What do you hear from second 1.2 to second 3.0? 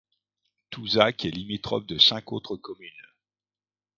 est limitrophe de cinq autres communes.